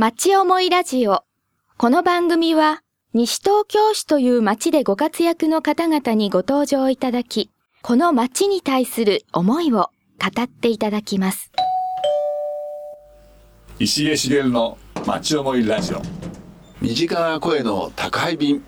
[0.00, 1.24] 町思いラジオ。
[1.76, 7.50] この番組は、西東京市という町でご活躍の方々にご登場いただき、
[7.82, 9.90] この町に対する思いを
[10.20, 11.50] 語っていただきます。
[13.80, 16.02] 石毛茂の町思いラジオ。
[16.80, 18.62] 身近な声の宅配便。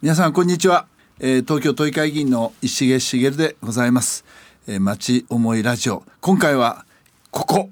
[0.00, 0.86] 皆さんこんにちは、
[1.20, 4.24] えー東京都議会議員の石毛茂でございます、
[4.66, 6.04] えー、町思いラジオ。
[6.22, 6.86] 今回は
[7.30, 7.68] ここ、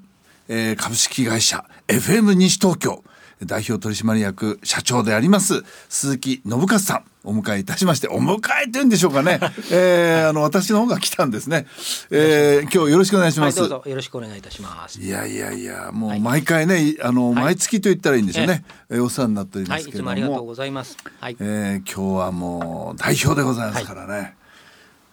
[0.47, 3.03] えー株式会社 FM 西東京
[3.45, 9.39] 代表取締役社長であります鈴木信和さんお迎えいたしましてお迎えって言うんでしょうかね、
[9.71, 11.67] えーあの私の方が来たんですね、
[12.11, 14.99] えー今日よろしくお願いしはい、ます、どうぞよろしくお願いいたします。
[14.99, 20.97] いやいやいやもう毎回ね、いあの、毎月と言ったらいいんですよね、えーお世話になっておりまはい、いすけれども、つもありがとうございます。
[21.21, 24.35] はい、えー今日はもう代表でございますからね、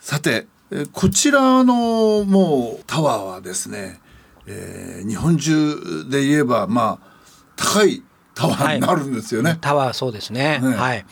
[0.01, 4.01] さて、えーこちらのもうタワーはですね、
[4.47, 7.11] えー日本中で言えばまあ
[7.57, 8.03] 高い
[8.35, 10.61] タワーになるんですよね、タワーそうですね。
[10.61, 11.05] ねはい。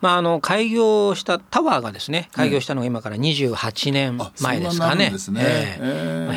[0.00, 5.12] まああの開業したタワーがですね、開業したのが今から28年前ですかね。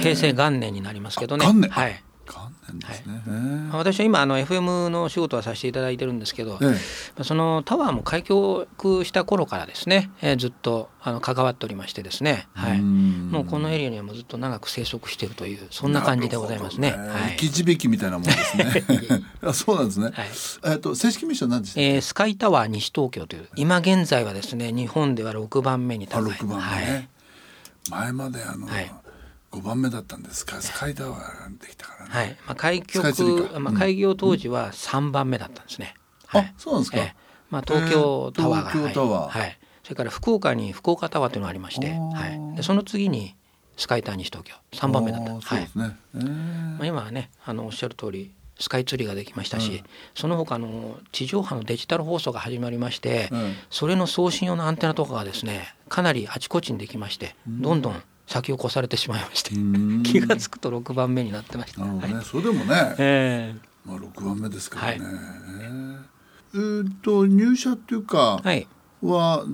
[0.02, 1.45] 平成元年になりますけどね。
[1.45, 2.02] 元年はい。
[2.67, 6.67] 元年ですね、えまあ私は今あの FM の仕事はさせていただいてるんですけど、ええ。
[6.67, 6.75] ま
[7.19, 8.67] あそのタワーも開局
[9.05, 13.31] した頃からですね、えーずっとあの関わっておりましてですね、はい、ん。
[13.31, 16.91] もうこのエリアにはもうずっと長く生息しているというそんな感じでございますね。
[16.91, 17.37] はい。
[17.37, 18.83] 生き字引みたいなもんですね。
[19.41, 20.27] あ そうなんですね、はい。
[20.65, 21.95] えっと正式名称何でしたっけ？
[21.95, 26.31] えースカイタワー西東京という今現在はですね日本では6番目にあ高い。
[26.31, 27.09] 6番目ね、
[27.89, 28.91] 前まであの、はい
[29.58, 30.61] 5番目だったんですか？
[30.61, 35.95] スカイタワーができたからね、はい、はいまあ、開局、まあ、開業当時は3番目だったんですね。
[36.25, 36.41] はい。
[36.41, 36.97] あそうなんですか？
[36.97, 37.16] ええ。
[37.49, 39.31] まあ、東京タワーが、えー東京タワー。
[39.31, 39.41] はい。
[39.41, 43.36] はい、それから福岡に福岡タワーというのがありまして、はい、でその次に
[43.77, 44.55] スカイタワー西東京。
[44.72, 45.31] 3番目だった。
[45.31, 46.30] あーそうはいですね、えー。
[46.30, 49.83] まあ、今はねあのおっしゃる通りスカイツリーができましたし、
[50.16, 53.53] その他あの地上波のデジタル放送が始まりまして、うん。
[53.69, 60.04] それの送信用のアンテナとかがですねかなりあちこちにできまして、どんどん先を越されてしまいまして、ん。
[60.04, 61.82] 気が付くと6番目になってました。
[61.82, 62.26] なるほどね、はい。
[62.26, 63.55] それでもね、え
[63.86, 65.17] まあ6番目ですからね、はい。
[65.64, 65.98] えー
[66.54, 68.67] えーっと入社っていうかーはい。
[69.02, 69.45] は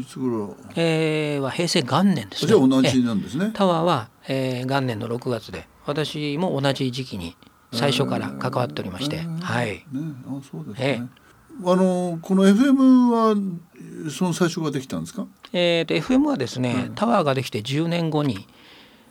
[0.00, 0.04] い。
[0.04, 2.48] つ頃えーは平成元年ですね。
[2.48, 7.36] じゃあ同えじなんですねえタワーは、えー元年の6月で私も同じ時期に
[7.72, 9.68] 最初から関わっておりまして、はい。
[9.68, 9.84] ね
[10.26, 11.08] あそうですえね、
[11.64, 15.26] あのこの FM はその最初ができたんですか？
[15.52, 18.46] えー、と FM はですね、タワーができて10年後に、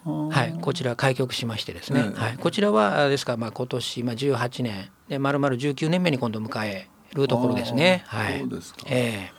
[0.05, 8.03] はい、こちら開局しましてですね、ええはい、こちらはあですからまあ今年、まあ、18年で丸々19年目に今度迎えるところですね。
[8.07, 8.79] はい、そうですか。
[8.87, 9.31] え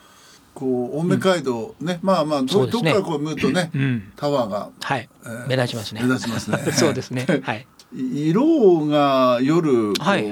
[0.53, 2.71] こう青梅街道ね、まあまあど,、ね。
[2.73, 4.13] どっからこう見るとね、ん。
[4.17, 6.03] タワーがえはい、えー目立ちますね。
[6.03, 6.59] 目立ちますね。
[6.73, 7.27] そうですね。
[7.43, 7.67] はい。
[7.95, 10.25] 色が夜こうはい。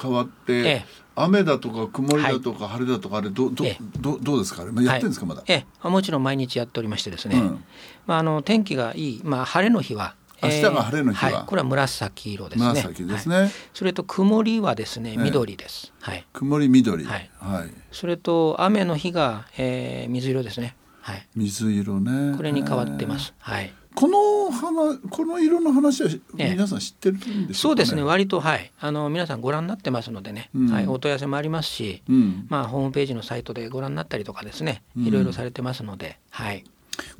[0.00, 3.78] 変わって、ええ雨だとか曇りだとか晴れだとかあれどどええ。
[4.00, 7.64] どどうですかあれまあやってるんですかまだ、ええ、もちろん毎日やっておりましてですね、うん。
[8.06, 11.32] まあ、あの天気がいい、まあ、晴れの日は、明日が晴れの日は。
[11.32, 12.68] はい、これは紫色ですね。
[12.68, 13.36] 紫ですね。
[13.36, 13.50] はい。
[13.72, 15.92] それと曇りはですね緑です。
[16.00, 16.26] はい。
[16.32, 17.04] 曇り緑。
[17.04, 17.30] はい。
[17.38, 20.76] はい、それと雨の日が、えー水色ですね。
[21.00, 21.26] はい。
[21.36, 22.34] 水色ね。
[22.36, 23.34] これに変わってます。
[23.38, 23.72] はい。
[23.94, 26.50] この花この色の話はええ。
[26.50, 27.54] 皆さん知ってるんでしょか、ね？
[27.54, 28.02] そううですね。
[28.02, 28.72] 割とはい。
[28.80, 30.50] あの皆さんご覧になってますのでね。
[30.54, 30.70] うん。
[30.70, 30.86] はい。
[30.86, 34.82] お問い合わせもありますし、うん、まあホームページのサイトでご覧になったりとかですね。
[34.96, 36.64] いろいろされてますので、はい。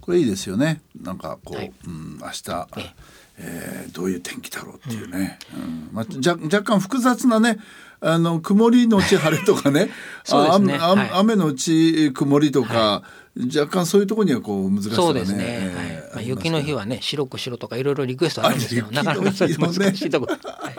[0.01, 0.81] これいいですよね。
[1.01, 1.73] なんかこう、はい。
[1.87, 2.95] うん、明日ええ。
[3.37, 5.89] えーどういう天気だろうっていうね、うん。
[5.93, 7.59] まあ、じゃ若干複雑なね
[8.01, 9.91] あの曇りのち晴れとかね。
[10.25, 10.79] そうですね。
[10.81, 11.11] あ雨はい。
[11.15, 13.03] 雨のち曇りとか、
[13.37, 15.45] 若干そういうところにはこう難しさがねそうですね。
[15.45, 15.87] えはい。
[15.87, 20.75] ーまあ雪の日はね白く白とかいろいろリクエストあるんですけど、あなかなかそれ雪の日もね難しいところ、 はい、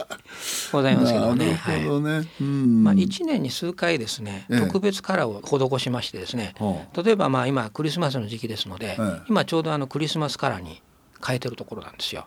[0.72, 1.52] ございますけどね。
[1.52, 1.88] なはいる。
[1.88, 10.82] ほどね、うんまあ、1年に数回ですね、ええ特別カラーを施しましてですね、は例えばまあ今クリスマスの時期ですので、ええ今ちょうどあのクリスマスカラーに
[11.26, 12.26] 変えてるところなんですよ。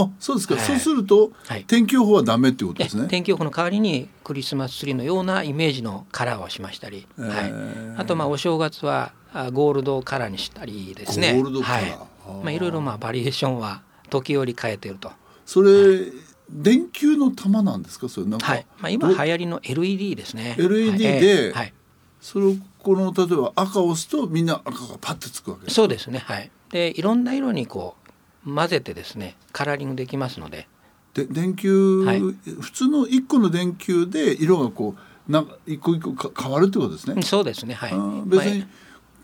[0.00, 0.64] あそうですか、はい。
[0.64, 1.64] そうすると、はい。
[1.64, 3.08] 天気予報はダメってことえですね。
[3.08, 7.50] 天気予報の代わりにクリスマスツリーのようなイメージのカラーをしましたり、えはい。
[7.52, 11.34] え、あとまあお正月はあゴールドカラーにしたりですね。
[11.34, 11.82] ゴールドカラー。
[11.82, 12.44] はい。
[12.44, 15.10] まあ、いろいろまあバリエーションは時折変えていると。
[15.44, 16.12] それ、
[16.50, 18.08] 電球の玉なんですか？
[18.08, 18.66] それなんか、はい。
[18.78, 20.54] まあ、今ど流行りの LED ですね。
[20.58, 20.98] LED はい。
[20.98, 21.72] でええはい。
[22.20, 26.18] それをこの例えば赤を押すとみんな赤がパッてつくわけそうですね。
[26.18, 26.50] はい。
[26.70, 27.97] でいろんな色にこう
[28.44, 30.68] 混ぜてですねカラーリングできますので。
[31.14, 32.20] で電球、はい。
[32.20, 34.94] 普通の一個の電球で色がこ
[35.28, 37.22] うなんか一個一個か変わるってことですね？
[37.22, 37.74] そうですね。
[37.74, 37.92] はい。
[38.28, 38.66] 別にま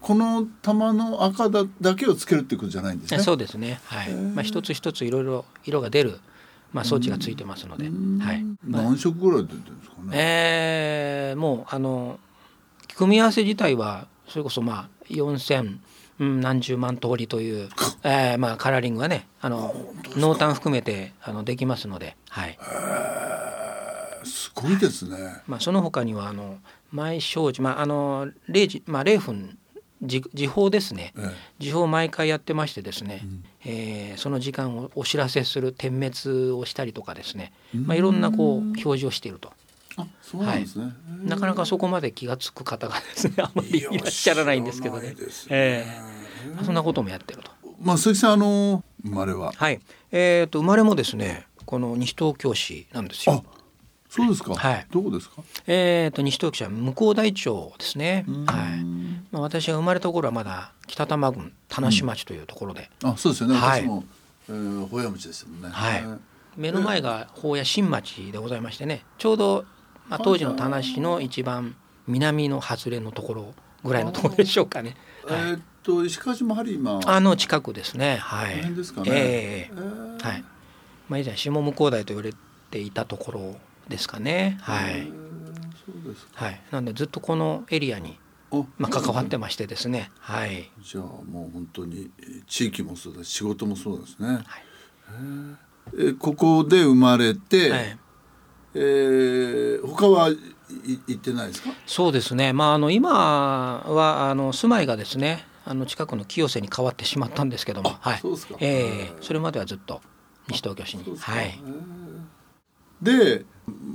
[0.00, 3.18] この玉の赤だだけをつけるってことじゃないんですね？
[3.18, 3.80] あそうですね。
[3.84, 4.12] はい。
[4.12, 6.18] まあ一つ一ついろいろ色が出る
[6.72, 8.44] まあ装置がついてますので、はい。
[8.66, 8.82] まあ。
[8.82, 10.08] 何色ぐらい出てるんですかね？
[10.12, 12.18] えーもうあの
[12.96, 15.78] 組み合わせ自体はそれこそまあ4,000
[16.20, 17.68] うん何十万通りという、
[18.04, 19.74] えーまあカラーリングがねあの
[20.16, 22.58] 濃淡含めてあのできますので、はい。
[24.24, 25.42] すごいですね。
[25.46, 26.58] まあその他にはあの
[26.92, 29.58] 毎生時まああの0時まあ0分
[30.02, 31.12] 時時報ですね。
[31.16, 33.26] え時報を毎回やってましてですね、
[33.64, 39.52] えーその時間をお知らせする点滅をしたりとかですね、まあ、いろんなこう表示をしていると。
[40.26, 40.92] あ、そうなんですね。
[41.22, 45.16] なかなかそこまで気が付く方がですねあまりいらっしゃらないんですけどねね
[45.50, 45.86] え
[46.60, 47.50] えそんなこともやってると。
[47.80, 49.52] まあ鈴木さんあの生まれは？
[49.54, 49.80] はい
[50.12, 53.44] えー、と生まれもですねこの西東京市なんですあよ。、
[54.08, 54.54] そうですか。
[54.54, 55.42] はいどこですか？
[55.66, 58.24] えー、と西東京市は向こう大町ですね。
[58.46, 58.84] はい
[59.32, 63.56] まあ、私が生まれた頃はまだ北多摩郡田無町というところで、あ、そうですよね。
[63.56, 64.04] はい私も、
[64.48, 65.68] えー、保谷町ですもんね。
[65.70, 66.04] はい
[66.56, 69.64] 目の前が宝谷新町でございましてねちょうど、
[70.08, 71.74] まあ、当時の田無の一番
[72.06, 74.96] 南の外れのところぐらいのところでしょうかね。
[75.28, 77.00] えーっと石川島ハリー今。
[77.06, 78.16] あの近くですね。
[78.16, 78.74] はい。
[78.74, 80.44] ですかねえええーはい。
[81.08, 82.32] まあ以前下向こう台と言われ
[82.70, 83.56] ていたところ
[83.88, 84.58] ですかね。
[84.62, 85.10] はい。
[85.86, 86.44] そうですか。
[86.46, 86.60] はい。
[86.70, 88.18] なんでずっとこのエリアに
[88.50, 90.10] あ、まあ関わってましてですね。
[90.20, 90.70] はい。
[90.82, 94.28] じゃあもう本当にえー地域もそうだし仕事もそうですね。
[95.10, 95.56] へー
[95.98, 97.98] えーここで生まれて、はい。
[98.74, 100.38] えー他は行
[101.12, 101.70] ってないですか？
[101.86, 102.52] そうですね。
[102.52, 103.10] まああの今
[103.86, 108.18] はあの住まいがですね、あの近くの清瀬に変わってしまったんですけども、はい。
[108.18, 110.00] そうですかええそれまではずっと
[110.48, 111.04] 西東京市に。
[111.18, 111.60] はい。
[113.02, 113.44] で、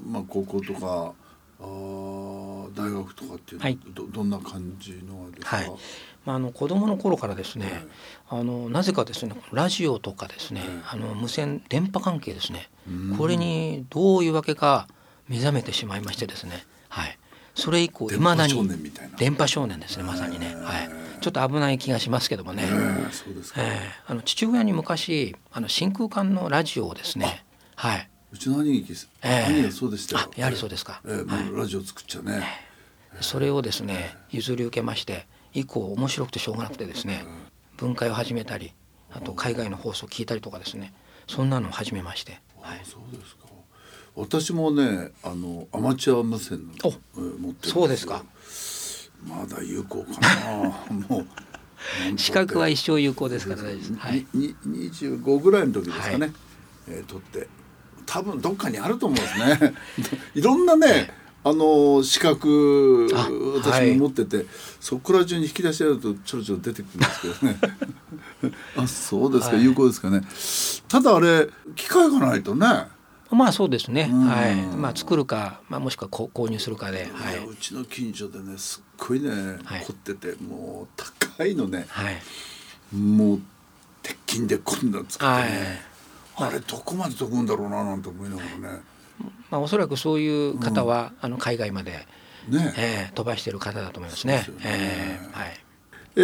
[0.06, 1.14] まあ高校とか
[1.60, 5.56] あー大学とかっていうのははいどどんな感じのですか？
[5.58, 5.72] はい
[6.25, 7.86] まあ、あの子供の頃からですね、
[8.30, 12.69] あのなぜかですねラジオとかですね、あの無線電波関係ですね、
[13.18, 14.88] これにどういうわけか
[15.27, 17.18] 目覚めてしまいましてですね、はい、
[17.56, 19.18] それ以降い電波まだに少年みたいな。
[19.18, 20.89] 電波少年ですねまさにね、はい、
[21.21, 23.62] ちょっと危ない気がしますけどもね、えーそうですか。
[23.62, 23.92] ええ。
[24.07, 27.45] あの父親に昔あの真空管のラジオをですね、
[27.75, 28.94] はい、うちの兄貴
[29.24, 29.54] ええ。
[29.54, 30.27] 兄がそうでしたよ。
[30.27, 31.01] あやはりそうですか。
[31.06, 32.44] ええもうラジオ作っちゃね。
[33.21, 37.25] それをですね譲り受けまして以降面白くてしょうがなくてですね
[37.78, 38.74] 分解を始めたり
[39.12, 40.94] あと海外の放送を聞いたりとかですね
[41.28, 43.50] そんなのを始めまして、はい、そうですか。
[44.16, 46.92] 私もね、あのアマチュア無線の
[47.40, 48.24] 持ってるんそうですか。
[49.25, 50.86] まだ有効かな。
[51.07, 51.28] もう
[52.18, 56.25] 資格は一生有効ですから大丈夫です、はい、に二十五ぐらいの時ですかね。
[56.25, 56.31] はい。
[56.90, 57.48] えー取って。
[58.06, 59.74] 多分どっかにあると思うんですね。
[60.34, 61.13] いろんなね。
[61.44, 63.91] あの資格あ私はい。
[63.95, 64.45] も持ってて、
[64.80, 67.59] そこら中に引き出しやるとちょろちょろ出てくるんですけどね。
[68.75, 69.63] あそうですか、はい。
[69.63, 70.21] 有効ですかね。
[70.89, 72.68] ただあれ機械がないとね、
[73.31, 74.25] まあそうですね、ん。
[74.25, 74.56] はい。
[74.56, 77.45] まあ、作るか、まあ、もしくはこ購入するかで、はい。
[77.45, 79.30] うちの近所でねすっごいね、
[79.63, 79.85] はい。
[79.85, 81.01] 凝っててもう
[81.38, 81.85] 高いのね。
[81.89, 82.95] はい。
[82.95, 83.39] もう
[84.01, 85.51] 鉄筋でこんなの作ってはい。
[85.51, 85.81] ね、
[86.35, 88.81] あれどこまで飛ぶんだろうななんて思いながらね
[89.51, 92.06] まあ、おそらくそういう方は、あの海外まで、
[92.48, 92.74] ね。
[92.77, 94.45] えー飛ばしている方だと思いますね。
[94.63, 95.57] えーはい。
[96.16, 96.21] え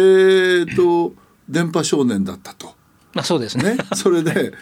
[0.64, 1.14] ー、と
[1.48, 2.74] 電波少年だったと。
[3.14, 3.76] まあ、そうですね。
[3.76, 4.52] ね、 それで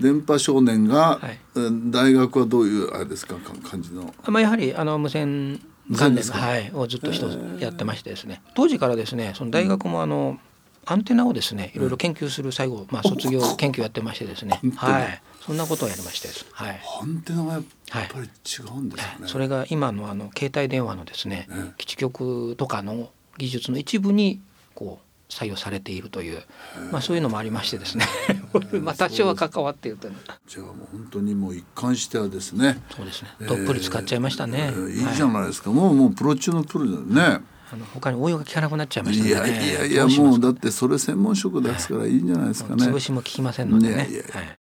[0.00, 1.38] 電波少年が、はい。
[1.54, 4.14] うん大学はどういうあれですかか感じの？
[4.26, 5.60] まあ、やはりあの無線
[5.96, 8.40] 関連の、はい、をずっと一つやってましてですね。
[8.54, 10.38] 当時からですねその大学もあの、
[10.84, 16.80] アンテナをですねいろいろ研究する最後、まあ、卒業研究やってましてですね、はい、そんなことをやりましてです、はい。
[17.02, 19.26] アンテナがやっぱり違うんですよね。
[19.26, 21.72] それが今のあの携帯電話のですね、ええ。
[21.78, 24.40] 基地局とかの技術の一部に
[24.74, 26.42] こう採用されているという、
[26.92, 28.06] まあ、そういうのもありましてですね。
[28.82, 30.14] まあ多少は関わっているという。
[30.46, 32.80] じゃあもう本当にもう一貫してはですね。
[32.94, 33.30] そうですね。
[33.40, 35.12] どっぷり使っちゃいましたね、えーい。
[35.12, 37.44] いじゃはいないですか、もうもうプロ中のプロだよね。
[37.72, 42.84] あの他に応用が効かなくなっちゃいましたね、やいやいやどしますもうだってそれ専門職ですからいいんじゃないですかね。
[42.84, 43.94] 潰しも効きませんのでね。
[43.94, 44.34] いやいやいや。
[44.34, 44.61] はい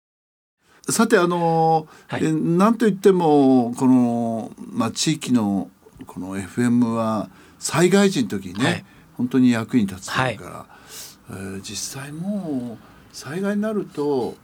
[0.88, 2.24] さてあのはい。
[2.24, 5.70] えなんといってもこのまあ地域の
[6.06, 7.28] この FM は
[7.58, 8.84] 災害時の時にね、はい。
[9.16, 10.30] 本当に役に立つから、
[11.30, 14.36] えー実際もう災害になると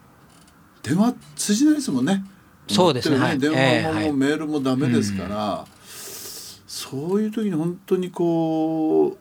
[0.83, 2.25] 電話通じないですもんね。
[2.69, 3.19] そうですね。
[3.19, 3.39] はい。
[3.39, 4.13] 電話も,、えーはい。
[4.13, 5.67] メールもダメですから、
[6.67, 9.19] そういう時に本当にこう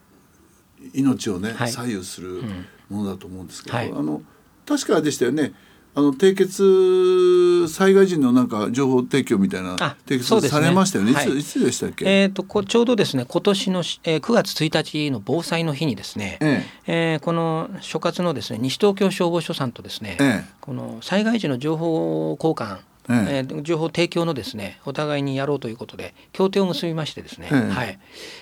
[0.94, 1.72] 命をね、はい。
[1.72, 2.42] 左右する
[2.90, 3.92] ものだと思うんですけど、はい。
[3.92, 4.24] あの
[4.66, 5.54] 確かでしたよね
[5.94, 10.60] あの締結災害時のなんか情報提供みたいなあ締そうですね。
[10.60, 11.12] 結されましたよね。
[11.12, 11.40] いつ,、はい。
[11.40, 17.18] い、つでしたっけ、えー、とこちょうどですね今年のし、えー9月1日の防災の日にですね、ええ。
[17.22, 20.54] ーこの所轄のですね西東京消防署さんとですね、ええ。
[20.62, 22.78] この災害時の情報交換
[23.10, 23.54] ええ。
[23.54, 27.70] ー情報提供のですねお互いにやろうということで協定を結びましてですね、ええ。
[27.70, 28.00] はい。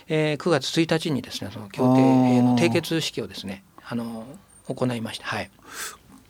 [0.08, 4.28] えー9月1日にですねその協定の締結式をですねあの
[4.68, 5.26] 行いました。
[5.26, 5.50] はい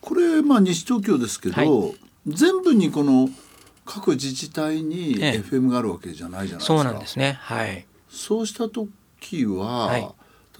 [0.09, 1.95] これまあ西東京ですけど、はい
[2.27, 3.29] 全部にこの
[3.85, 6.61] 各自治体にええ FM があるわけじゃないじゃないですか。
[6.65, 7.39] そうなんですね。
[7.41, 7.85] はい。
[8.09, 10.07] そうした時は、はい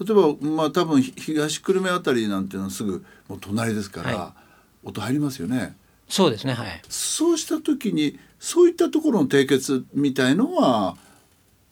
[0.00, 4.34] 例えばまあ多分ひ東久留米あたりなんていうのはすぐもう隣ですから、は
[4.82, 5.76] 音入りますよね。
[6.08, 6.54] そうですね。
[6.54, 6.82] はい。
[6.88, 10.96] そうした時にそういったところの締結みたいのは、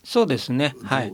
[0.05, 0.77] そうですね。
[0.85, 1.13] はい。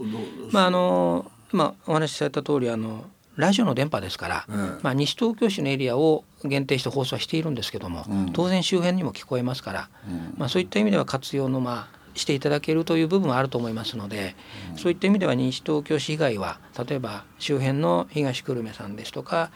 [0.51, 3.05] まああの今お話しされた通りあの
[3.37, 8.33] ラジオの電波ですから、ええまあ西東京市のエリアを限定して放送はしているんですけども、うん。
[8.33, 10.35] 当然周辺にも聞こえますから、うん。
[10.37, 14.37] まあそういった意味では活用のまあしていただけるという部分はあると思いますので、
[14.77, 19.51] そういった意味では西東京市以外は例えば周辺の東久留米さんですとか、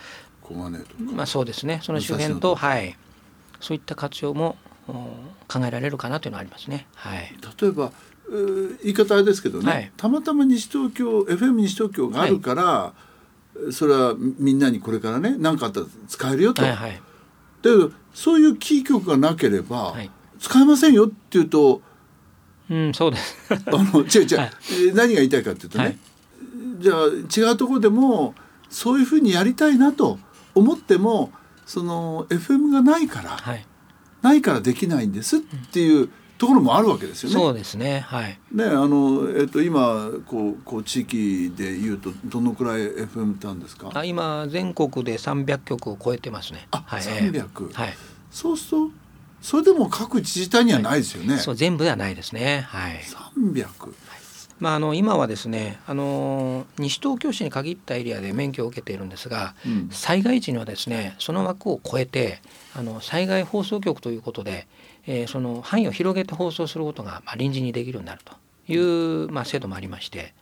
[1.14, 1.80] まあそうですね。
[1.82, 2.96] その周辺ととはい。
[3.60, 4.56] そういった活用も
[4.88, 4.92] お
[5.48, 6.86] 考えられるかなというのはありますね。
[6.94, 7.34] はい。
[7.60, 7.92] 例えば、
[8.30, 9.92] えー言い方あれですけどね、はい。
[9.96, 12.92] たまたま西東京 FM 西東京があるから、
[13.72, 16.62] それはみんなにこれからね何かあったら使えるよと。
[16.62, 16.92] はいはい。
[16.92, 17.00] だ
[17.62, 20.10] けどそういうキー局がなければ、はい
[20.40, 21.82] 使えませんよって言うと
[22.70, 23.36] うんそうです。
[23.50, 25.98] あの違う違う、はいえー何が言いたいかっていうとね、はい
[26.80, 28.36] じゃあ違うところでも
[28.70, 30.20] そういうふうにやりたいなと
[30.54, 31.32] 思っても
[31.66, 33.66] その FM がないから、はい。
[34.22, 36.08] ないからできないんですっていう
[36.38, 37.34] ところもあるわけですよね。
[37.34, 38.00] そうですね。
[38.00, 38.38] はい。
[38.52, 43.90] ねあのえっと今こうこう地域で言うとどのくらい FM ってあるんですか？
[43.92, 46.68] あ今全国で300局を超えてますね。
[46.70, 47.94] あ、はい、300はい。
[48.30, 48.90] そうすると
[49.42, 51.36] それでも各自治体にはないですよね。
[51.38, 52.66] そう全部ではないですね。
[52.68, 53.00] はい。
[53.36, 53.66] 300。
[54.60, 62.40] まああの今はですね、あの西東京市に限ったエリアで免許を受けているんですが、うん災害時にはですね、その枠を超えて
[62.74, 64.66] あの災害放送局ということで、
[65.08, 68.34] えーその範囲を広げて放送することがまあ臨時にできるようになると
[68.70, 70.34] いうまあ制度もありまして、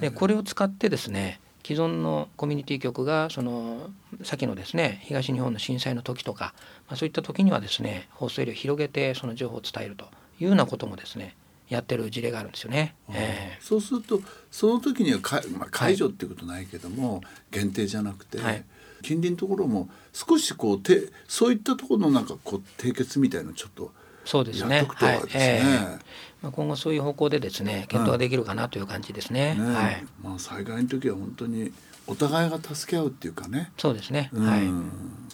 [0.00, 1.40] でこれを使ってですね。
[1.66, 3.88] 既存のコミュニティ局がその
[4.22, 6.52] 先のですね東日本の震災の時とか、
[6.88, 10.04] まあ、そういった時にはですね放送エリアを広げてその情報を伝えると
[10.38, 11.36] いうようなこともですね
[11.70, 12.94] やってる事例があるんですよね。
[13.08, 14.20] えそうすると
[14.50, 18.62] その時にはか、まあ、解除っていうことないけども、限定じゃなくて、はい
[19.04, 23.88] 近隣のところも少しこうてそういったところのなんかこう締結みたいのちょっとー
[24.24, 24.86] そうですね。
[24.88, 25.20] はい。
[25.34, 26.00] えー
[26.42, 29.54] まあ、今後そういう方向でですね検討ができるかなという感じですね。
[29.54, 30.04] ねはい。
[30.22, 31.72] まあ災害の時は本当に
[32.06, 33.70] お互いが助け合うっていうかね。
[33.78, 34.30] そうですね。
[34.32, 34.62] うんはい。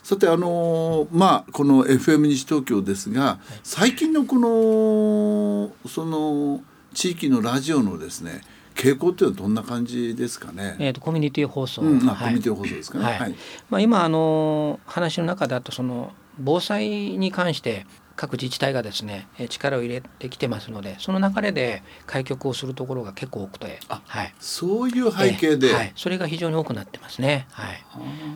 [0.03, 6.63] さてあのーまあこの FM 西東京ですが最近のこのその
[6.95, 8.41] 地域のラジオのですね
[8.81, 10.77] 傾向っていうのはどんな感じですかね？
[10.79, 13.05] えー、とコミュニティ放送、うん、あ、はいコミュニティ放送ですかね？
[13.05, 13.35] はいはい。
[13.69, 25.69] まあ、今あの話の中だとその防災に関して各自治体がですねえー力を入れてきてますのでその流れで開局をするところが結構多くて、あはい、そういう背景で。
[25.69, 27.47] えーはい、それが非常に多くなってますね。
[27.51, 27.85] はい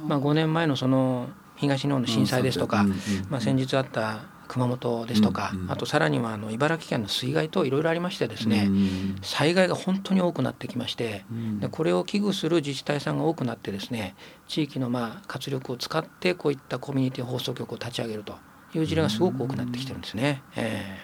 [0.06, 2.98] まあ、5年前のその東日本の震災ですとか、うんうんうん
[3.30, 14.14] まあ、先日あった熊本ですとか、うんうんあとさらにはあの茨城県の水害といろいろありましてですね、うん災害が本当に多くなってきまして、んでこれを危惧する自治体さんが多くなってですね
[14.48, 18.34] 地域のまあ活力を使ってこういったコミュニティ放送局を立ち上げると
[18.74, 20.42] いう事例がすごく多くなってきてるんですね。
[20.56, 20.98] え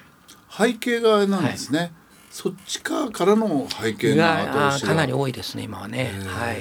[0.50, 1.92] 背景がなんですね。
[2.30, 6.12] そっち側からの背え景のがかなり多いですね今はね。
[6.26, 6.58] はい。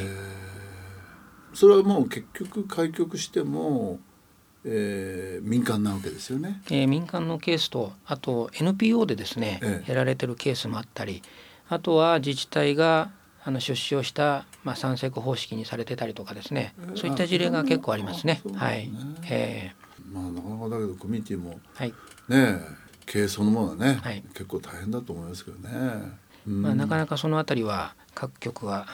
[1.53, 3.99] それはもう結局開局しても、
[4.65, 6.61] えー民間なわけですよね。
[6.69, 11.21] えー民間のケースとあと NPO でですね、ええやられてるケースもあったり
[11.69, 13.11] あとは自治体が
[13.43, 18.41] あの出資をした、まあ、三セク方式にされてたりとかですね、そういった事例が結構ありますね。
[18.55, 19.15] はいですね。
[19.29, 19.71] え
[20.11, 21.89] まあなかなかだけどコミュニティもーはい。
[21.89, 21.95] ね
[22.29, 25.69] え経営そのものはね、はい結構大変だと思いますけどね。
[26.47, 28.87] うんまあ、なかなかそのあたりは各局は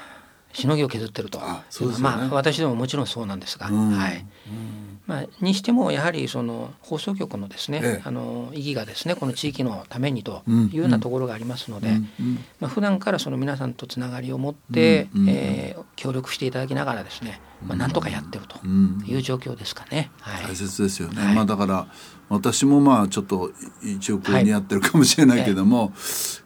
[0.56, 1.40] しのぎを削ってると。
[1.42, 1.88] あね。
[2.00, 3.92] まあ私でももちろんそうなんですが、うん。
[3.92, 4.26] はい。
[5.06, 8.02] まあ、にしてもやはりその放送局のですね、ええ。
[8.04, 10.66] あの意義がですねこの地域のためにとうん。
[10.68, 11.96] いうようなところがありますので、うん。
[11.96, 12.36] うん。
[12.60, 15.22] まあ普段からその皆さんとつながりを持って、うん。
[15.22, 15.30] うん。
[15.30, 19.04] えー協力していただきながらですね、まあ、なんとかやってるとうん。
[19.08, 20.12] いう状況ですかね。
[20.20, 20.44] はい。
[20.44, 21.36] 大切ですよね、はい。
[21.36, 21.88] まあだから
[22.28, 25.94] 私もまあちょっと一応こう似合ってるかもしれないけども、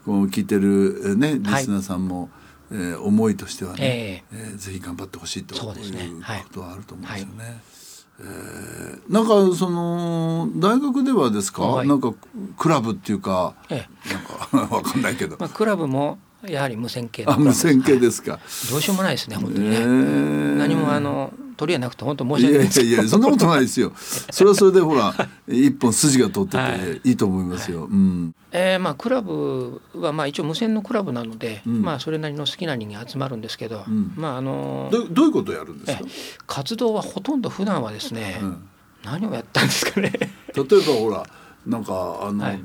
[0.05, 2.29] こう聞いてるえーねリスナーさんも、
[2.71, 6.09] えー思いとしてはね、えーぜひ頑張ってほしいとそうですね。
[6.47, 7.61] ことはあると思うんですよね。
[8.21, 11.87] えーなんかその大学ではですか、はい。
[11.87, 12.13] なんか
[12.57, 14.13] クラブっていうかええ。
[14.57, 18.39] なんか わかんないけど、まあ、クラブもやはり無線系のあ無線系ですか。
[18.69, 19.75] どうしようもないですね本当にね。
[19.77, 20.55] えー。
[20.57, 23.91] 何もあの取りはなくて本当申しいや訳ないですいやいやそんなことないですよ。
[24.31, 25.13] それはそれでほら
[25.47, 27.83] 一本筋が通ってはていいと思いますよ。
[27.85, 28.33] うん。
[28.51, 36.03] えーまあクラブはまあ一応無線のクラブなので、うんまあそれなりの好きな人間集まるんですけど、んまああのどどういうことをやるんですか？
[36.05, 36.09] え。
[36.47, 38.57] 活動はほとんど普段はですね、うん
[39.03, 40.11] 何をやったんですかね。
[40.11, 41.25] 例えばほら
[41.67, 42.59] なんかあの、はい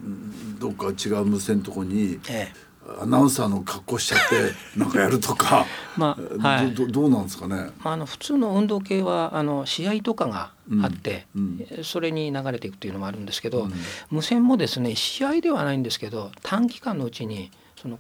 [0.59, 2.51] どっか違う無線のとこにえ
[3.01, 6.75] アナウンサーの格好しちゃって なんかやるとか、まあはい。
[6.75, 7.71] どどどうなんですかね。
[7.83, 11.67] まあ、あの普通の運動系はあの試合とかがあって、うん。
[11.83, 13.73] それに流れていくというのもあるんですけど、うん。
[14.11, 17.51] 無線もですね試合ではないんですけど短期間のうちに
[17.81, 17.99] その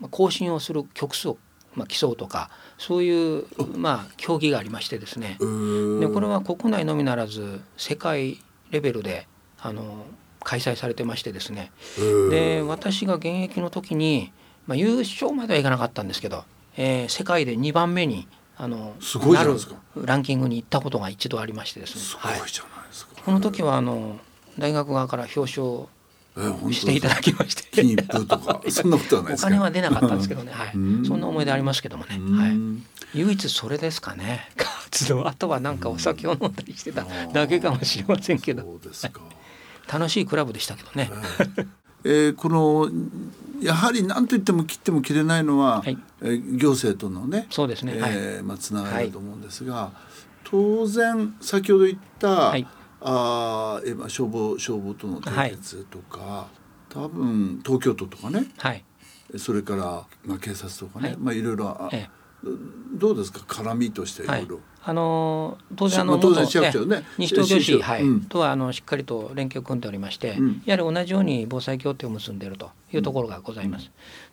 [0.00, 1.38] まあ更新をする曲数を、
[1.74, 5.38] まあ、競うとかそういう、まあ、競技がありましてですね。
[5.38, 8.38] でこれは国内のみならず世界
[8.70, 9.28] レベルで
[9.60, 10.04] あの
[10.44, 11.72] 開催されてましてですね。
[11.98, 14.32] うんで私が現役の時に、
[14.66, 16.44] まあ、優勝まではいかなかったんですけど、
[16.76, 19.72] えー世界で2番目にあのすごいじゃないですか。
[19.74, 22.00] なるランキングに行ったことが一度ありましてですね。
[22.00, 23.12] すごはいいじゃないですか。
[23.24, 24.18] この時はあの
[24.58, 25.86] 大学側から表彰
[26.72, 27.64] していただきまして。
[27.72, 29.48] 金一封とか そんなことはないおですか？
[29.50, 31.04] 金は出なかったんですけどね、はい、うん。
[31.04, 32.38] そんな思い出ありますけどもね、うん。
[32.38, 34.48] はい、唯一それですかね。
[34.56, 35.26] 活動。
[35.26, 38.62] あとはなんかお酒を飲んだりしてただけかもしれませんけど。
[38.62, 39.20] そうですか。
[39.92, 41.10] 楽しいクラブでしたけどね、
[42.04, 42.90] えーこの
[43.60, 45.98] やはり何と言っても切っても切れないのは、はい。
[46.22, 48.00] えー行政とのねそうですね。
[48.00, 48.12] はい。
[48.14, 49.92] えーまあ、つながりだと思うんですが、
[50.44, 52.66] 当然先ほど言った、はい。
[53.00, 56.48] あーえーまあ、消防消防との対決とか、
[56.88, 58.46] 多分東京都とかね。
[58.58, 58.84] はい。
[59.36, 61.16] それから、まあ、警察とかね、はい。
[61.18, 62.08] まあ、いろいろあえ
[62.92, 63.40] どうですか？
[63.40, 64.26] 絡みとしてい。
[64.26, 64.60] ろいろ。
[64.86, 66.96] あの当然あのまあ当然元市役所ね。
[66.96, 67.98] ええ西東京市市、は。
[67.98, 68.02] い。
[68.02, 68.20] うん。
[68.22, 70.62] とはあのしっかりと連携を組んでおりまして、うん。
[70.66, 73.90] やはり同じように防災協定を結んでいるというところがございます。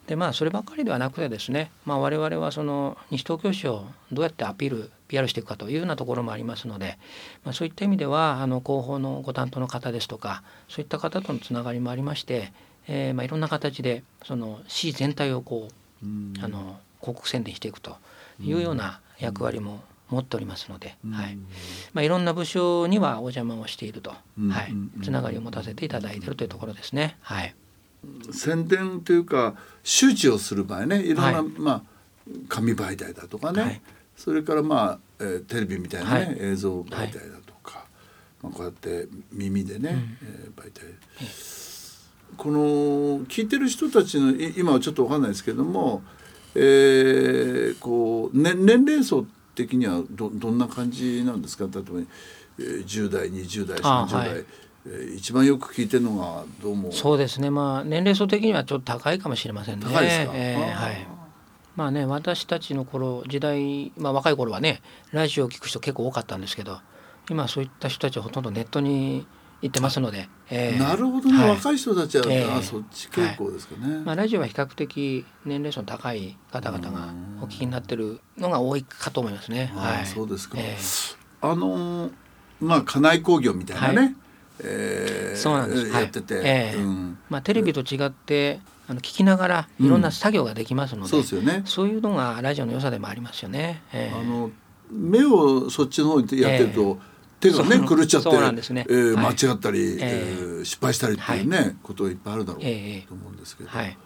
[0.07, 6.97] でまあそればかりではなくてですね、まあ、我々はその西東京市をどうやってアピール PR していくかというようなところもありますので、
[7.45, 12.51] まあ、そういった意味ではあの広報のご担当の方ですとかそういった方とのつながりもありまして、
[12.87, 15.69] えーまあ、いろんな形でその市全体をこ
[16.03, 16.33] ううん。
[16.41, 17.97] あの広告宣伝していくと
[18.39, 21.37] いうような役割も持っておりますので、はい。
[21.93, 24.49] まあ、いろんな部署にはお邪魔をしていると、うん。
[24.49, 24.71] はい。
[24.71, 27.17] うん、つながりを持たせていただいているというところですね。
[27.21, 27.55] はい、
[28.31, 31.43] 宣伝というか周知をする場合ねいろんな、はい。
[31.57, 31.83] まあ
[32.49, 33.81] 紙媒体だとかね、はい。
[34.15, 36.37] それからまあ、えーテレビみたいなね、はい。
[36.39, 37.85] 映像媒体だとか、
[38.41, 40.83] まあ、こうやって耳でね、えー媒体、
[42.37, 42.59] この
[43.25, 46.03] 聞いてる人たちのい今はちょっと分かんないですけども、
[46.55, 51.65] えーこう、ね、年齢層的にはどどんな感じなんですか？
[51.65, 51.99] 例えば、
[52.59, 59.85] えー、10代20代30代、あはいえー一番よく聞いてるのがどうもそうですね、まあ、年齢層的にはちょっと高いかもしれませんね。
[59.85, 61.07] 高いですかえーはい。
[61.75, 66.79] まあね、私たちの頃時代、まあ、若い頃はねラジオを聞く人結構多かったんですけど
[67.29, 69.25] 今そういった人たちはほとんどネットに
[69.61, 71.29] 行ってますので、えーなるほど。
[71.29, 71.49] ね、はい。
[71.51, 74.01] 若い人たちは、ええあそっち傾向ですかね。
[74.03, 79.71] まあ、ラジオは比較的年齢層の高い方々がお聞きになってるのが多いかと思いますね。
[79.75, 80.57] はい、そうですか。
[80.59, 80.77] え
[81.41, 82.11] あのー
[82.59, 84.15] まあ家内工業みたいなね、はい。
[84.63, 85.83] えーそうなんです。
[85.91, 86.01] はい。
[86.03, 87.17] やってて、ええうん。
[87.29, 91.61] まあ、テレビと違ってあの聞きながらいろんな作業ができますので、そうですよね。
[91.65, 93.81] そういうのがラジオの良さでもありますよね。
[93.93, 94.51] ええあの
[94.91, 96.99] 目をそっちの方にやってると、
[97.41, 98.29] 手がね狂っちゃって、
[98.73, 98.85] ね。
[98.87, 99.35] えーはい。
[99.35, 103.97] 間違ったり、えええー失敗したりっていうね、ことがいっぱいあるだろうええと思うんですけど、はい、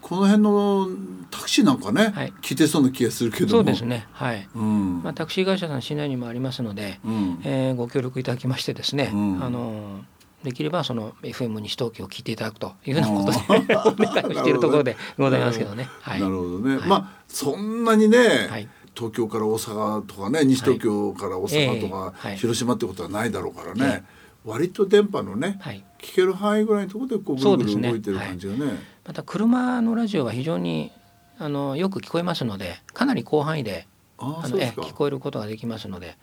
[0.00, 0.88] この辺の
[1.30, 2.32] タクシーなんかね、はい。
[2.40, 4.06] 聞いてそうな気がするけども、そうですね。
[4.12, 4.48] はい。
[4.54, 7.40] うん、まあ、タクシー会社さん市内にもありますので、うん。
[7.44, 9.44] えーご協力いただきましてですね、うん。
[9.44, 10.00] あの
[10.42, 15.88] できればその FM 西東京を聞いていただくというようなことでお願いをしているところでございますけどね。
[16.00, 16.20] はい。
[16.20, 16.88] なるほどね、はい。
[16.88, 18.68] まあそんなにね、はい
[19.00, 25.84] 東京から大阪とかね西東京から大阪とか、広島ってことはないだろうからね、え割と電波のね、はい。
[25.98, 28.78] 聞ける範囲ぐらいのところでこうぐるぐる動いてる感じがね。
[29.06, 30.92] また車のラジオは非常に
[31.38, 33.86] あのよく聞こえますので、かなり広範囲で
[34.18, 36.16] あのえ聞こえることができますので、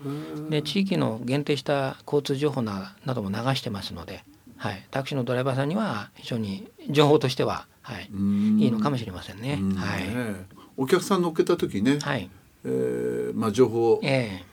[0.49, 4.23] で地域の限定した交通情報ななども流してますので、
[4.57, 8.59] はい、タクシーのドライバーさんには非常に情報としては、はい、うん。
[8.59, 9.59] いいのかもしれませんね。
[9.61, 9.75] うん。
[9.75, 12.29] はい、ねお客さん乗っけた時ね、はい、
[12.65, 14.43] えーまあ、情報をえ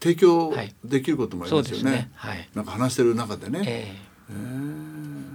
[0.00, 0.74] 提供はい。
[0.84, 2.10] できることもあえりますよね。
[2.14, 3.96] はい、なんか話してる中でね、ええ。
[4.30, 4.36] えー。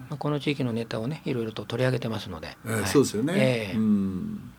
[0.09, 2.85] まあこの地域のネタをねいろいろと取り上げてますので、えーはい。
[2.87, 3.77] そうですよね、ええ。
[3.77, 4.51] うん。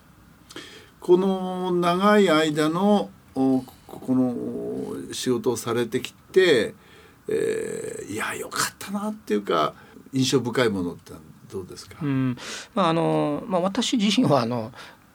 [1.01, 6.75] この長い間のおこの仕事をされてきて、
[7.29, 9.75] えーいやよかったなっていうか
[10.13, 11.13] 印象深いものって
[11.51, 12.37] どうですか、うん。
[12.75, 14.73] まああのまあ、私自身はあのま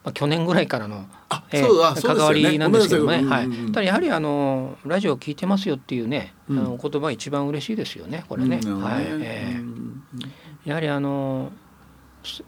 [0.10, 3.24] あ、去年ぐらいからのあえー関わりなんですけどね。
[3.24, 3.50] はい。
[3.72, 8.26] ただやはりあのラジオ聞いてますよっていうね、うんあのお言葉が一番嬉しいですよね。
[8.28, 8.60] これね。
[8.64, 9.06] うんはい。
[9.06, 10.30] うんえー
[10.66, 11.52] やはりあの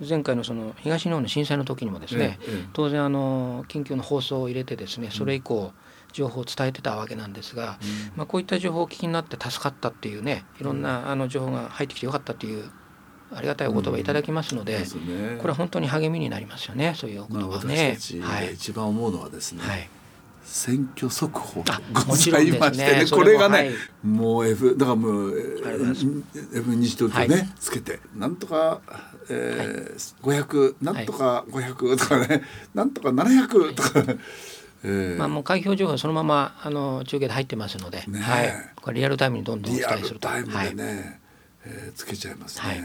[0.07, 5.71] 前回のその東日本の震災の時にもですね、ええええ当然あの緊急の放送を入れてですね、それ以降
[6.11, 7.79] 情報を伝えてたわけなんですが、
[8.17, 12.69] まあこういった情報をお聞きになって助かったっていうね、いろんなあの情報が入ってきてよかったっていう
[13.33, 15.37] ありがたいお言葉いただきますので、ですね。
[15.37, 16.93] これは本当に励みになりますよね。
[16.95, 17.97] そういうおまあ言葉ね。
[18.21, 18.45] はい。
[18.47, 19.89] が一番思うのはですね、はい。
[20.43, 23.71] 選挙速報あございましてねそれもこれがね、はい。
[24.03, 25.39] もう F だからもう
[26.53, 27.49] F 西東京ね、はい。
[27.59, 28.81] つけてなんとか、
[29.29, 34.15] えー500なんとか500とかね、なんとか700とか、
[34.83, 35.17] えー。
[35.17, 38.19] まあ、もう開票情報はそのままあの中継で入ってますので、ねえ。
[38.19, 40.75] はい、これリアルタイムにどんどんおリア伝えすると、ルタイムではい。
[40.75, 41.20] ね、
[41.65, 42.63] えーつけちゃいますね。
[42.63, 42.81] はい。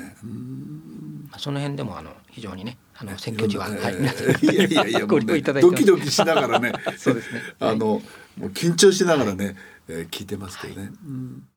[1.38, 5.84] その辺でもあの非常にねあの選挙時は、えーはい、いやいやいやもごうね利用いただいてます。
[5.84, 7.42] ドキドキしながらね そうですね。
[7.60, 8.02] あのも
[8.40, 9.56] う緊張しながらね、
[9.88, 10.90] えー聞いてますけどね。
[11.06, 11.48] うん。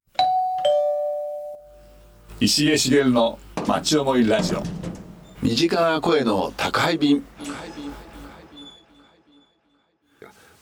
[2.40, 4.64] 石毛茂の町思いラジオ。
[5.42, 7.24] 身近な声の宅配便。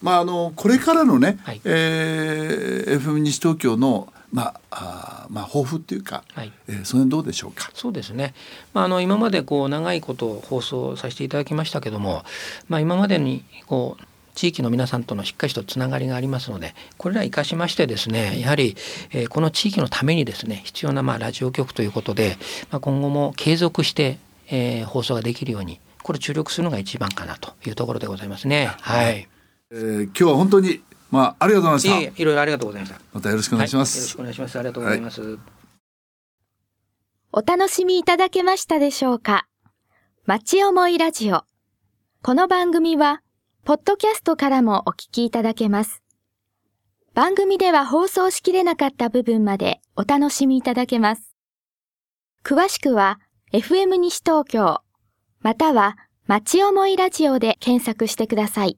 [0.02, 1.62] まああのこれからのね、はい。
[1.66, 7.72] えー FM 西東京のまああーまあ抱負っていうか、はいえーそれどうでしょうか？
[7.74, 8.36] そうですね、
[8.74, 12.24] まあ、あの今までこう長いこと放送させていただきましたけども、
[12.68, 14.04] まあ、今までにこう
[14.36, 18.76] 地域の皆さんとのしっかりとつながりがありますのでこれら生かしましてですねやはり、
[19.12, 22.38] えーこの地域のためにですね必要なまあラジオ局ということで、
[22.70, 24.20] まあ、今後も継続して、
[24.50, 28.70] えー放送ができるようにこれ注力するのが一番かなというところでございますね。
[28.82, 29.28] はい、
[29.72, 32.22] えー今日は本当にまあありがとうございました。
[32.22, 33.00] いろいろありがとうございました。
[33.14, 34.16] またよろしくお願いしまはい、よろしす。
[34.16, 34.60] くお願いします。
[34.60, 35.38] ありがとうございます。
[37.32, 39.48] お楽しみいただけましたでしょうか？
[40.26, 41.44] 町思いラジオ。
[42.22, 43.22] この番組は、
[43.64, 46.02] ポッドキャストからもお聞きいただけます。
[47.14, 51.36] 番組では放送しきれなかった部分までお楽しみいただけます。
[52.44, 53.20] 詳しくは、
[53.54, 54.82] FM 西東京、
[55.40, 58.78] または、町思いラジオで検索してください。